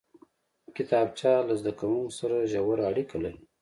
[0.75, 3.39] کتابچه له زده کوونکي سره ژوره اړیکه لري